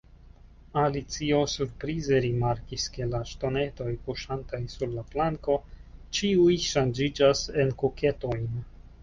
[0.83, 5.59] Alicio surprize rimarkis ke la ŝtonetoj kuŝantaj sur la planko
[6.21, 8.51] ĉiuj ŝanĝiĝas en kuketojn.